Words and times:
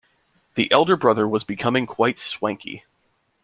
The 0.55 0.71
elder 0.71 0.97
brother 0.97 1.27
was 1.27 1.43
becoming 1.43 1.85
quite 1.85 2.19
swanky. 2.19 2.85